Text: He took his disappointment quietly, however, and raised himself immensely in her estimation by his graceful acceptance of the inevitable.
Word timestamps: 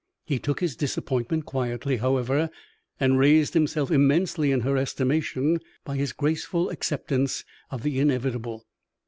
He 0.25 0.39
took 0.39 0.61
his 0.61 0.75
disappointment 0.75 1.45
quietly, 1.45 1.97
however, 1.97 2.49
and 2.99 3.19
raised 3.19 3.53
himself 3.53 3.91
immensely 3.91 4.51
in 4.51 4.61
her 4.61 4.75
estimation 4.75 5.59
by 5.85 5.95
his 5.95 6.11
graceful 6.11 6.71
acceptance 6.71 7.45
of 7.69 7.83
the 7.83 7.99
inevitable. 7.99 8.65